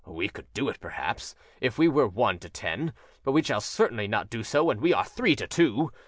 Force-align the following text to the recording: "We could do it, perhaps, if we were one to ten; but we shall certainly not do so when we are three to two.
"We 0.07 0.29
could 0.29 0.51
do 0.55 0.67
it, 0.67 0.79
perhaps, 0.79 1.35
if 1.59 1.77
we 1.77 1.87
were 1.87 2.07
one 2.07 2.39
to 2.39 2.49
ten; 2.49 2.93
but 3.23 3.33
we 3.33 3.43
shall 3.43 3.61
certainly 3.61 4.07
not 4.07 4.31
do 4.31 4.41
so 4.41 4.63
when 4.63 4.81
we 4.81 4.95
are 4.95 5.05
three 5.05 5.35
to 5.35 5.45
two. 5.45 5.91